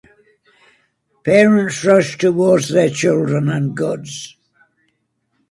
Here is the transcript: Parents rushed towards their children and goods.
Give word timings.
Parents 1.23 1.85
rushed 1.85 2.21
towards 2.21 2.69
their 2.69 2.89
children 2.89 3.49
and 3.49 3.77
goods. 3.77 4.35